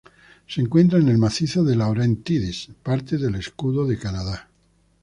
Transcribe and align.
Se 0.47 0.61
encuentra 0.61 0.97
en 0.97 1.09
el 1.09 1.19
macizo 1.19 1.63
de 1.63 1.75
Laurentides, 1.75 2.69
parte 2.81 3.19
del 3.19 3.35
Escudo 3.35 3.85
de 3.85 3.99
Canadá. 3.99 4.49